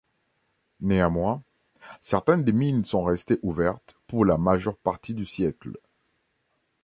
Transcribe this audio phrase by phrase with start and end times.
[0.79, 1.43] Néanmoins,
[1.99, 5.73] certaines des mines sont restées ouvertes pour la majeure partie du siècle.